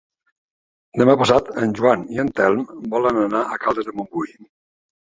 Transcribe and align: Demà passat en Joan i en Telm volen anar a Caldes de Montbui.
Demà 1.01 1.15
passat 1.19 1.51
en 1.65 1.75
Joan 1.81 2.07
i 2.17 2.21
en 2.25 2.35
Telm 2.41 2.67
volen 2.97 3.25
anar 3.29 3.45
a 3.59 3.63
Caldes 3.69 3.93
de 3.93 3.99
Montbui. 4.01 4.37